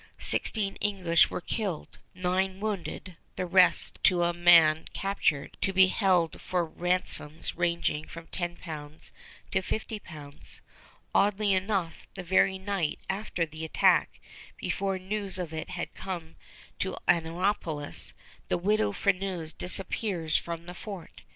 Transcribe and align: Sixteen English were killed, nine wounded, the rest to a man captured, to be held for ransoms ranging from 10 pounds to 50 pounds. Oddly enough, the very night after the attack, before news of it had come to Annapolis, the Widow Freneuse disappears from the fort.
Sixteen 0.17 0.77
English 0.77 1.29
were 1.29 1.41
killed, 1.41 1.99
nine 2.15 2.59
wounded, 2.59 3.17
the 3.35 3.45
rest 3.45 3.99
to 4.05 4.23
a 4.23 4.33
man 4.33 4.87
captured, 4.95 5.55
to 5.61 5.71
be 5.71 5.89
held 5.89 6.41
for 6.41 6.65
ransoms 6.65 7.55
ranging 7.55 8.07
from 8.07 8.25
10 8.25 8.55
pounds 8.57 9.13
to 9.51 9.61
50 9.61 9.99
pounds. 9.99 10.61
Oddly 11.13 11.53
enough, 11.53 12.07
the 12.15 12.23
very 12.23 12.57
night 12.57 12.97
after 13.11 13.45
the 13.45 13.63
attack, 13.63 14.19
before 14.57 14.97
news 14.97 15.37
of 15.37 15.53
it 15.53 15.69
had 15.69 15.93
come 15.93 16.35
to 16.79 16.97
Annapolis, 17.07 18.15
the 18.47 18.57
Widow 18.57 18.93
Freneuse 18.93 19.53
disappears 19.53 20.35
from 20.35 20.65
the 20.65 20.73
fort. 20.73 21.21